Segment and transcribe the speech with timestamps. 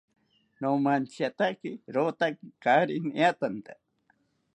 [0.61, 3.73] Nomantziatake rotaki kaari niatanta